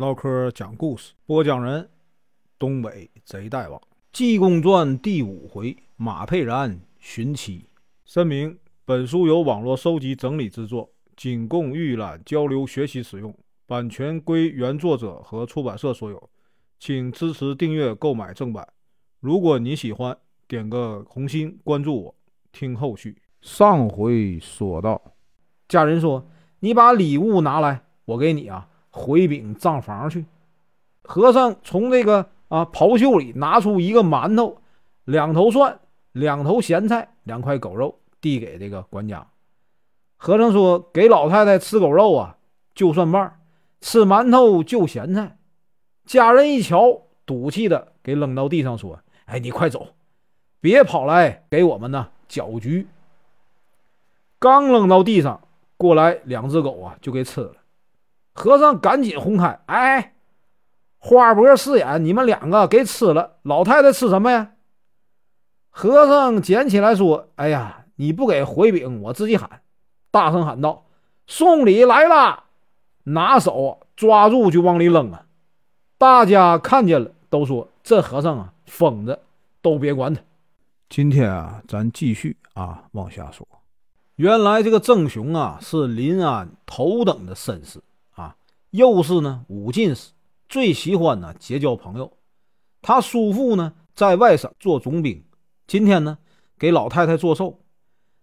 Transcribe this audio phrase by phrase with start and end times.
[0.00, 1.86] 唠嗑讲故事，播讲人：
[2.58, 3.78] 东北贼大王，
[4.10, 7.66] 《济公传》第五回：马佩然寻妻。
[8.06, 13.34] 声明：本书由网络收集整理制作，仅供预览、交流、学习使用，
[13.66, 16.30] 版权归原作者和出版社所有，
[16.78, 18.66] 请支持订阅、购买正版。
[19.20, 20.16] 如果你喜欢，
[20.48, 22.14] 点个红心，关注我，
[22.52, 23.18] 听后续。
[23.42, 25.12] 上回说到，
[25.68, 26.26] 家人说
[26.60, 30.24] ：“你把礼物拿来，我给你啊。”回禀账房去。
[31.02, 34.58] 和尚从这个啊袍袖里拿出一个馒头、
[35.04, 35.80] 两头蒜、
[36.12, 39.26] 两头咸菜、两块狗肉，递给这个管家。
[40.16, 42.36] 和尚说：“给老太太吃狗肉啊，
[42.74, 43.30] 就蒜瓣；
[43.80, 45.38] 吃馒头就咸菜。”
[46.04, 49.94] 家人一瞧，赌气的给扔到地上，说：“哎，你快走，
[50.60, 52.86] 别跑来给我们呢搅局。”
[54.38, 55.40] 刚扔到地上，
[55.76, 57.54] 过来两只狗啊，就给吃了。
[58.32, 60.14] 和尚赶紧轰开：“哎，
[60.98, 63.38] 花脖四眼，你们两个给吃了！
[63.42, 64.52] 老太太吃什么呀？”
[65.70, 69.62] 和尚捡起来说：“哎呀，你不给回禀，我自己喊，
[70.10, 70.84] 大声喊道
[71.26, 72.44] ：‘送礼来了！’
[73.04, 75.26] 拿手抓住就往里扔啊！
[75.98, 79.18] 大家看见了，都说这和尚啊疯子，
[79.62, 80.20] 都别管他。
[80.88, 83.46] 今天啊，咱继续啊往下说。
[84.16, 87.80] 原来这个郑雄啊是临安头等的绅士。”
[88.70, 90.10] 又是呢武进士，
[90.48, 92.12] 最喜欢呢结交朋友。
[92.82, 95.24] 他叔父呢在外省做总兵，
[95.66, 96.18] 今天呢
[96.58, 97.58] 给老太太做寿。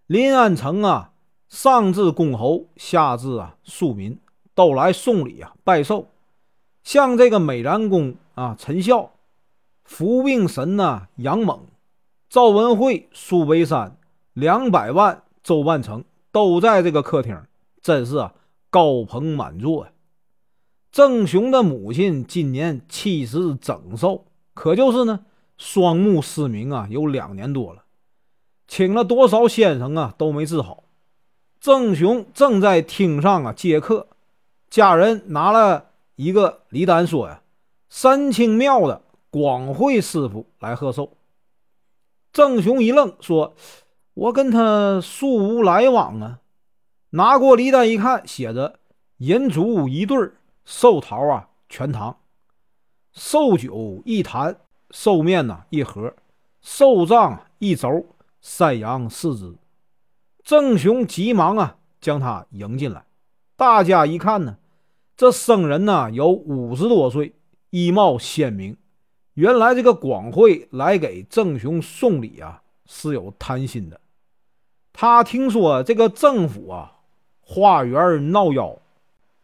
[0.06, 1.12] 临安城啊，
[1.50, 4.20] 上至公侯，下至啊庶民，
[4.56, 6.08] 都来送礼啊拜寿。
[6.84, 9.12] 像这个美髯公啊陈孝，
[9.84, 11.68] 伏病神呐杨猛，
[12.30, 13.98] 赵文慧、苏北山，
[14.32, 17.38] 两百万周万成都在这个客厅，
[17.82, 18.34] 真是啊
[18.70, 19.92] 高朋满座呀。
[20.98, 27.84] 郑雄的母亲今年七十整寿，可就是呢，双目失明啊，有两年多了，
[28.68, 30.86] 请了多少先生啊，都没治好。
[31.60, 34.08] 郑雄正在厅上啊接客，
[34.72, 37.44] 家人拿了一个礼单，说呀，
[37.90, 41.12] 三清庙的广惠师傅来贺寿。
[42.34, 43.54] 郑雄一愣，说
[44.16, 46.40] ：“我跟他素无来往啊。”
[47.14, 48.80] 拿过礼单一看，写着
[49.18, 50.34] 银烛一对儿。
[50.70, 52.18] 寿桃啊，全糖；
[53.14, 54.60] 寿酒一坛，
[54.92, 56.14] 寿面呐一盒，
[56.60, 58.06] 寿杖一轴，
[58.42, 59.56] 山羊四只。
[60.44, 63.06] 郑雄急忙啊将他迎进来。
[63.56, 64.58] 大家一看呢，
[65.16, 67.34] 这僧人呐有五十多岁，
[67.70, 68.76] 衣帽鲜明。
[69.36, 74.02] 原来这个广惠来给郑雄送礼啊，是有贪心的。
[74.92, 76.98] 他听说这个政府啊，
[77.40, 78.78] 花园闹妖。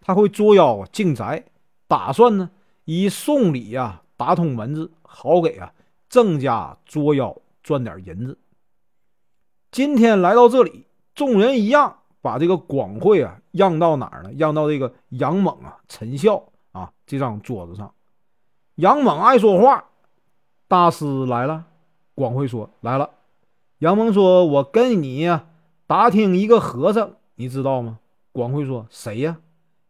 [0.06, 1.46] 他会捉妖进宅，
[1.88, 2.52] 打算呢
[2.84, 5.74] 以送礼呀打通门子，好给啊
[6.10, 8.38] 郑家捉妖赚点银子。
[9.72, 14.32] 今天来到这里，众人一样把这个广惠啊让到哪儿呢？
[14.38, 17.94] 让到这个杨猛啊、陈孝啊这张桌子上。
[18.76, 19.86] 杨猛爱说话，
[20.68, 21.66] 大师来了。
[22.14, 23.10] 广惠说来了。
[23.80, 25.46] 杨猛说：“我跟你呀
[25.88, 28.00] 打听一个和尚，你知道吗？”
[28.32, 29.38] 广惠说：“谁呀？”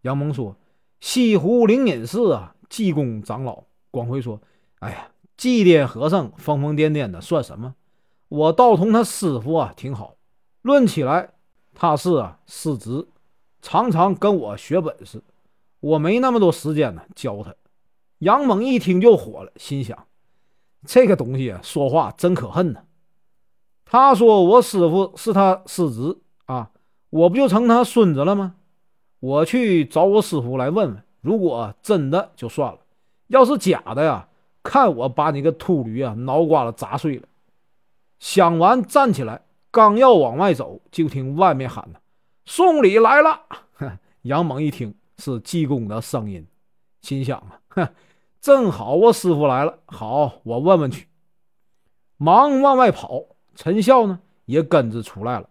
[0.03, 0.55] 杨蒙说
[1.01, 4.41] ：“西湖灵隐寺啊，济公长老。”广辉说
[4.79, 7.75] ：“哎呀，祭奠和尚疯疯癫癫的算什么？
[8.29, 10.15] 我倒同他师傅啊挺好。
[10.61, 11.33] 论起来，
[11.73, 13.07] 他是啊师侄，
[13.61, 15.21] 常常跟我学本事。
[15.79, 17.53] 我没那么多时间呢教他。”
[18.19, 20.07] 杨猛一听就火了，心想
[20.87, 22.83] ：“这个东西啊，说话真可恨呢。
[23.85, 26.71] 他说我师傅是他师侄啊，
[27.09, 28.55] 我不就成他孙子了吗？”
[29.23, 32.79] 我去找我师傅来问问，如果真的就算了，
[33.27, 34.27] 要是假的呀，
[34.61, 37.23] 看我把你个秃驴啊脑瓜子砸碎了。
[38.19, 39.41] 想完站起来，
[39.71, 41.89] 刚要往外走，就听外面喊
[42.43, 43.43] ：“送礼来了！”
[44.23, 46.45] 杨猛一听是济公的声音，
[46.99, 47.87] 心想啊，哼，
[48.41, 51.07] 正好我师傅来了，好，我问问去。
[52.17, 53.23] 忙往外跑，
[53.55, 55.47] 陈孝呢也跟着出来了。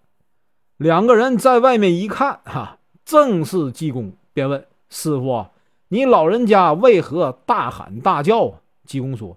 [0.76, 2.80] 两个人在外面一看，哈。
[3.04, 5.46] 正是济公，便问师傅
[5.88, 9.36] ：“你老人家为何大喊大叫啊？”济公说：“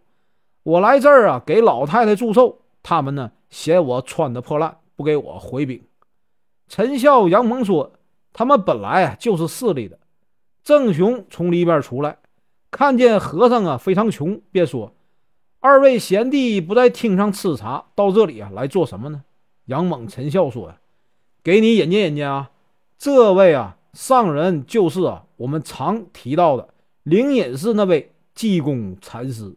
[0.63, 5.81] 我来这儿啊，给老太太祝寿，他们呢嫌我穿的破烂，不给我回禀。”
[6.67, 7.91] 陈孝、杨蒙说
[8.33, 9.99] ：“他们本来啊就是势利的。”
[10.63, 12.17] 郑雄从里边出来，
[12.71, 14.93] 看见和尚啊非常穷，便说
[15.59, 19.23] ：“二位贤弟不在厅上吃茶，到这里啊来做什么呢？”
[19.65, 20.77] 杨猛、陈孝说：“呀，
[21.43, 22.49] 给你引荐引荐啊。”
[22.97, 26.69] 这位啊，上人就是啊，我们常提到的
[27.03, 29.55] 灵隐寺那位济公禅师。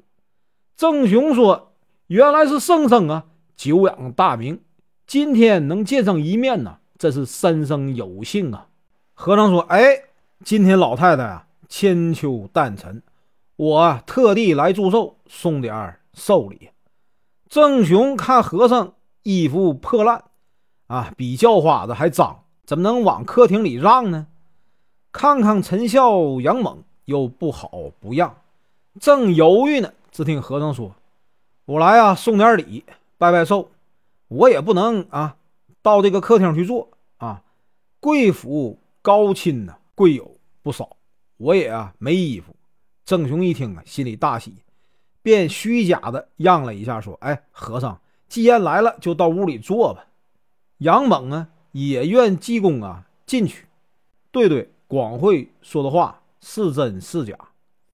[0.76, 1.72] 郑雄说
[2.08, 3.24] ：“原来是圣僧啊，
[3.56, 4.60] 久仰大名，
[5.06, 8.68] 今天能见上一面呢，这是三生有幸啊。”
[9.14, 10.02] 和尚说：“哎，
[10.44, 13.02] 今天老太太啊，千秋诞辰，
[13.56, 16.70] 我特地来祝寿，送点寿礼。”
[17.50, 20.22] 郑雄看和尚衣服破烂，
[20.86, 24.26] 啊，比叫花子还脏，怎么能往客厅里让呢？
[25.10, 28.42] 看看陈孝、杨猛又不好不让，
[29.00, 30.94] 正犹豫呢，只听和尚说
[31.64, 32.84] ：“我来啊，送点礼，
[33.16, 33.70] 拜拜寿。
[34.28, 35.36] 我也不能啊，
[35.80, 37.42] 到这个客厅去坐啊。
[38.00, 40.94] 贵府高亲呢，贵友不少，
[41.38, 42.54] 我也啊没衣服。”
[43.06, 44.54] 郑雄一听啊，心里大喜。
[45.22, 47.98] 便虚假的让了一下，说：“哎，和尚，
[48.28, 50.04] 既然来了，就到屋里坐吧。”
[50.76, 51.48] 杨猛啊，
[51.86, 53.66] 也愿济公啊进去。
[54.30, 57.36] 对对，广惠说的话是真是假？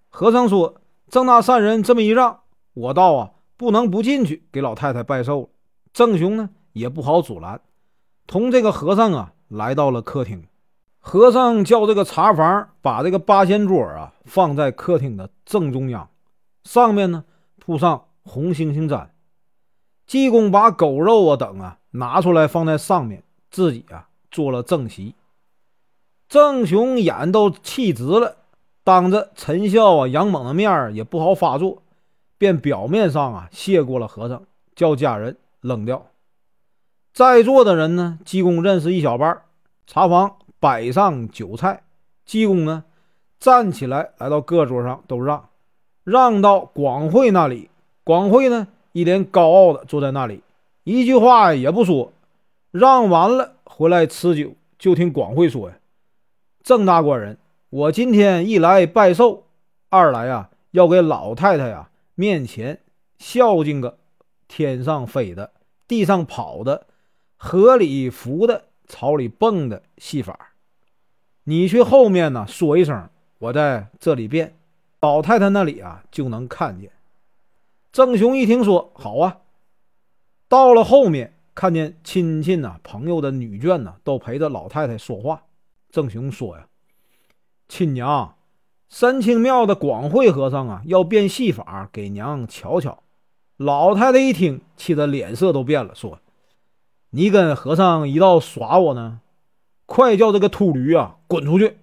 [0.08, 2.40] 和尚说：“郑大善人这么一让，
[2.74, 5.48] 我倒啊不能不进去给老太太拜寿了。”
[5.92, 7.60] 郑雄呢也不好阻拦，
[8.26, 10.44] 同这个和尚啊来到了客厅。
[10.98, 16.08] 和尚叫这个茶房把这个八仙桌啊放在客厅的正中央。
[16.64, 17.24] 上面呢
[17.58, 19.08] 铺上红星星毡，
[20.06, 23.22] 济公把狗肉啊等啊拿出来放在上面，
[23.54, 25.14] 自己啊做了正席。
[26.28, 28.36] 郑雄眼都气直了，
[28.82, 31.84] 当着陈孝啊杨猛的面也不好发作，
[32.36, 34.42] 便表面上啊谢过了和尚，
[34.74, 36.06] 叫家人扔掉。
[37.12, 39.42] 在座的人呢，济公认识一小半。
[39.86, 41.84] 茶房摆上酒菜，
[42.24, 42.82] 济公呢
[43.38, 45.50] 站起来来到各桌上都让。
[46.02, 47.70] 让到广慧那里，
[48.02, 50.42] 广慧呢一脸高傲的坐在那里，
[50.82, 52.12] 一句话也不说。
[52.74, 55.76] 让完了回来吃酒，就听广惠说呀
[56.64, 57.38] ：“郑大官人，
[57.70, 59.46] 我今天一来拜寿，
[59.90, 62.80] 二来啊要给老太太呀面前
[63.16, 63.98] 孝敬个
[64.48, 65.52] 天上飞的、
[65.86, 66.88] 地上跑的、
[67.36, 70.54] 河里浮的、草里蹦的戏法。
[71.44, 74.56] 你去后面呢说一声，我在这里变。”
[75.00, 76.90] 老太太那里啊，就能看见。
[77.92, 79.42] 郑雄一听说好啊，
[80.48, 85.42] 到了后面，看见亲戚呐、朋友的女眷呢，都陪着老太太说话。
[85.90, 86.66] 郑雄说呀
[87.68, 88.36] ：“亲娘，
[88.88, 93.02] 三清庙的广会和尚啊，要变戏法给娘瞧瞧。”
[93.56, 96.18] 老太太一听，气得脸色都变了，说
[97.10, 99.20] ：“你跟和尚一道耍我呢？
[99.86, 101.78] 快叫这个秃驴啊滚出去！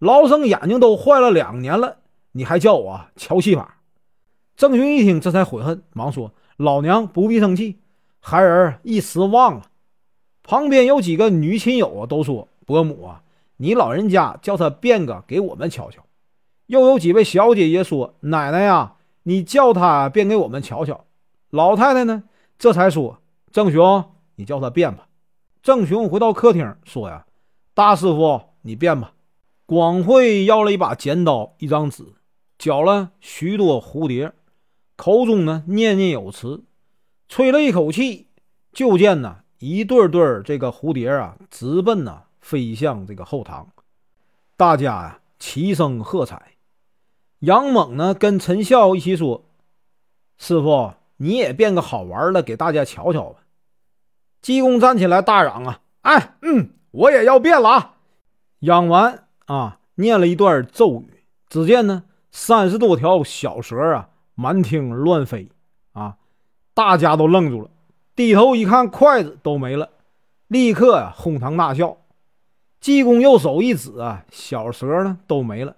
[0.00, 1.98] 老生眼睛都坏了两年了。”
[2.32, 3.78] 你还叫我瞧戏法？
[4.56, 7.78] 郑雄一听，这才悔恨，忙说：“老娘不必生气，
[8.28, 9.70] 孩儿一时忘了。”
[10.44, 13.22] 旁边有几个女亲友啊，都说：“伯母啊，
[13.56, 16.02] 你老人家叫他变个给我们瞧瞧。”
[16.68, 21.06] 又有几位小姐姐说：“奶奶呀，你叫他变给我们瞧瞧。”
[21.48, 22.24] 老太太呢，
[22.58, 23.18] 这才说
[23.50, 24.04] ：“郑雄，
[24.34, 25.08] 你叫他变吧。”
[25.62, 27.24] 郑雄回到客厅说：“呀，
[27.72, 29.14] 大师傅，你变吧。”
[29.64, 32.04] 广会要了一把剪刀，一张纸。
[32.58, 34.32] 绞了许多蝴蝶，
[34.96, 36.62] 口中呢念念有词，
[37.28, 38.26] 吹了一口气，
[38.72, 43.68] 就见呢一对对这个蝴蝶啊，直奔呢飞向这个后堂。
[44.56, 46.54] 大家呀齐声喝彩。
[47.40, 49.44] 杨猛呢跟陈孝一起说
[50.38, 53.40] ：“师傅，你也变个好玩的给大家瞧瞧吧。”
[54.42, 57.94] 济公站起来大嚷啊：“哎，嗯，我也要变了啊！”
[58.58, 62.04] 嚷完啊，念了一段咒语，只见呢。
[62.30, 65.48] 三十多条小蛇啊，满厅乱飞
[65.92, 66.18] 啊！
[66.78, 67.70] 大家都愣住了，
[68.14, 69.88] 低头一看，筷子都没了，
[70.46, 71.96] 立刻哄堂大笑。
[72.78, 75.74] 济公右手一指啊，小蛇呢都没了，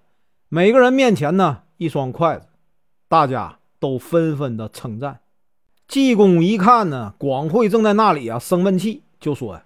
[0.51, 2.49] 每个人面前呢一双筷子，
[3.09, 5.21] 大家都纷纷的称赞。
[5.89, 9.63] 济公一看呢，广惠正在那里啊生闷气，就说：“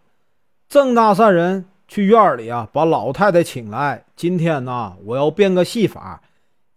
[0.70, 6.22] 郑大善人去院里啊，把老太太请来，今天呢，我要变个戏法。”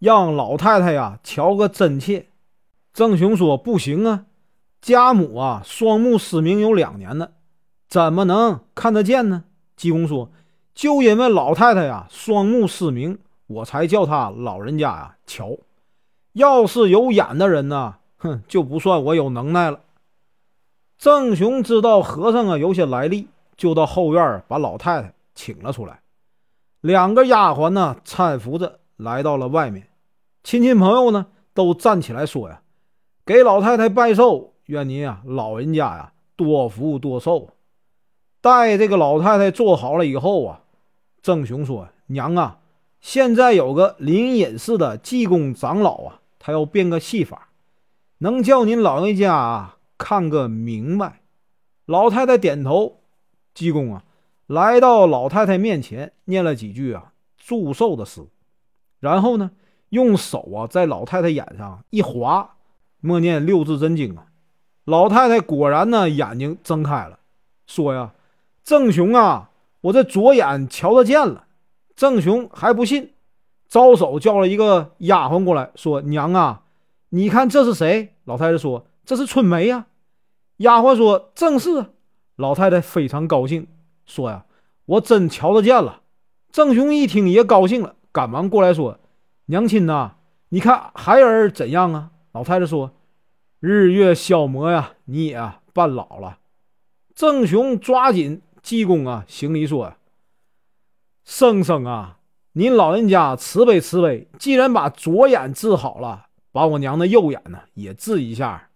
[0.00, 2.26] 让老太太呀瞧个真切。
[2.92, 4.24] 郑雄说：“不行啊，
[4.80, 7.32] 家母啊双目失明有两年了，
[7.88, 9.44] 怎么能看得见呢？”
[9.76, 10.30] 济公说
[10.74, 15.56] ：“就因为老太太呀双目失明，我才叫她老人家呀瞧。
[16.32, 19.80] 要是有眼的人呢，哼，就不算我有能耐了。”
[20.98, 26.00] 郑雄知道和尚啊有些来历，就到后院把老太太请了出来。
[26.80, 29.88] 两个丫鬟呢搀扶着来到了外面。
[30.42, 32.62] 亲戚朋友呢，都站起来说呀
[33.24, 37.50] ：“给老太太拜寿，愿您啊，老人家呀，多福多寿。”
[38.40, 40.60] 待这个老太太坐好了以后啊，
[41.20, 42.60] 郑雄说：“娘啊，
[43.00, 47.48] 现在有个灵隐寺的济公长老啊，他要变个戏法，
[48.18, 51.20] 能叫您老人家啊看个明白。
[51.84, 53.00] 老太太点头，
[53.54, 54.04] 济公啊
[54.46, 58.22] 来到老太太面前，念了几句啊祝寿的诗，
[59.00, 59.50] 然后呢
[59.88, 62.56] 用手啊在老太太眼上一划，
[63.00, 64.26] 默念六字真经啊。
[64.88, 67.18] 老太太果然呢眼睛睁开了，
[67.66, 68.12] 说呀
[68.64, 69.50] ：“郑雄啊，
[69.82, 71.44] 我这左眼瞧得见了。”
[71.94, 73.12] 郑雄还不信，
[73.68, 76.62] 招手叫了一个丫鬟过来，说：“娘啊，
[77.10, 79.84] 你看这是谁？”老太太说：“这是春梅呀。”
[80.56, 81.84] 丫鬟说：“正是。”
[82.36, 83.66] 老太太非常高兴，
[84.06, 84.46] 说：“呀，
[84.86, 86.00] 我真瞧得见了。”
[86.50, 88.98] 郑雄一听也高兴了，赶忙过来说
[89.44, 90.12] ：“娘亲呐，
[90.48, 92.92] 你看孩儿怎样啊？”老太太说
[93.60, 96.38] ：“日月消磨呀，你也半老了。”
[97.14, 99.96] 郑雄抓紧济公啊，行礼说：“呀。”
[101.24, 102.18] 生生啊，
[102.52, 104.28] 您老人家慈悲慈悲！
[104.38, 108.70] 既然把左眼治好了，把我娘的右眼呢也治一下。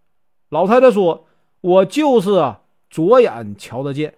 [0.51, 1.27] 老太太说
[1.63, 2.61] ：“我就是啊，
[2.91, 4.17] 左眼瞧得见。”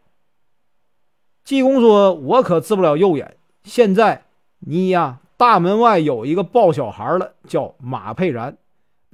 [1.44, 3.36] 济公说：“我可治不了右眼。
[3.62, 4.24] 现在
[4.58, 8.56] 你呀，大门外有一个抱小孩的，叫马佩然，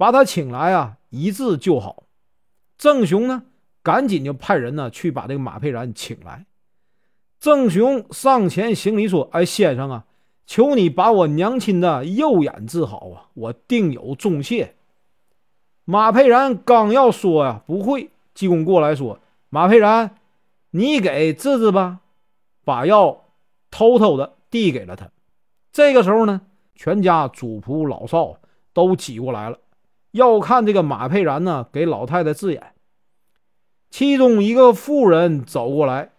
[0.01, 2.05] 把他请来啊，一治就好。”
[2.75, 3.43] 郑雄呢，
[3.83, 6.47] 赶紧就派人呢去把这个马佩然请来。
[7.39, 10.05] 郑雄上前行礼说：“哎，先生啊，
[10.47, 14.73] 求你把我娘亲的右眼治好啊，我定有重谢。”
[15.85, 20.17] 马佩然刚要说呀，不会，济公过来说：“马佩然，
[20.71, 21.99] 你给治治吧。”
[22.65, 23.25] 把药
[23.69, 25.11] 偷偷的递给了他。
[25.71, 26.41] 这个时候呢，
[26.73, 28.37] 全家主仆老少
[28.73, 29.59] 都挤过来了，
[30.11, 32.73] 要看这个马佩然呢给老太太治眼。
[33.89, 36.11] 其中一个妇人走过来。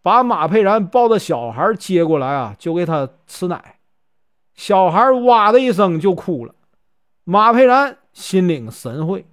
[0.00, 3.78] 把马佩然抱着小孩接过来啊，就给他吃奶。
[4.54, 6.54] 小孩哇的一声就哭了。
[7.24, 9.26] 马佩然心领神会，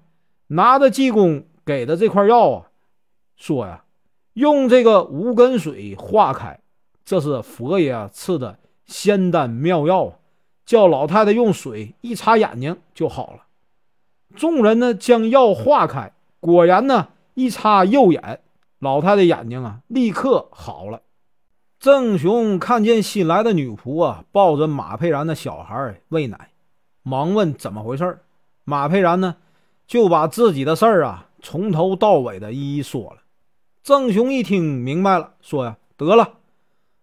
[0.47, 2.65] 拿着济公给的这块药啊，
[3.37, 3.85] 说呀
[4.33, 6.59] ：“用这个无根水化开，
[7.05, 10.19] 这是佛爷赐的仙丹妙药，
[10.65, 13.45] 叫老太太用水一擦眼睛就好了。”
[14.35, 18.41] 众人呢将药化开，果然呢一擦右眼。
[18.79, 21.01] 老太太眼睛啊，立刻好了。
[21.79, 26.51] 郑雄看见新来的女仆啊，抱着马佩然的小孩喂奶，
[27.01, 28.19] 忙问怎么回事
[28.63, 29.37] 马佩然呢，
[29.87, 33.17] 就把自己的事儿啊，从头到尾的一一说了。
[33.83, 36.33] 郑雄一听明白了，说呀：“得了，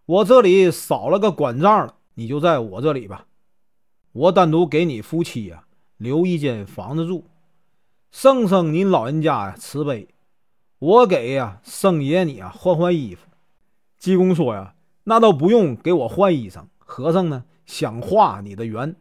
[0.06, 3.26] 我这里少了个管账了，你就在我这里吧，
[4.12, 5.64] 我单独给你夫妻呀
[6.02, 7.24] 留一间房子住。
[8.10, 10.08] 圣圣您老人家呀，慈悲。”
[10.80, 13.28] 我给呀，圣爷你啊换换衣服。
[13.98, 16.64] 济公说呀，那倒不用给我换衣裳。
[16.78, 18.96] 和尚呢想化你的缘，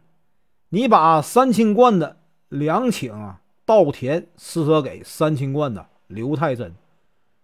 [0.70, 2.18] 你把三清观的
[2.50, 6.76] 两顷啊稻田施舍给三清观的刘太真，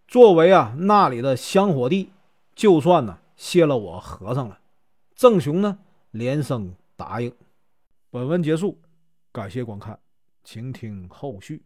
[0.07, 2.11] 作为啊那里的香火地，
[2.53, 4.59] 就算呢谢了我和尚了。
[5.15, 5.79] 郑雄呢
[6.11, 7.33] 连声答应。
[8.11, 8.77] 本文结束，
[9.37, 9.95] 感谢观看，
[10.43, 11.63] 请听后续。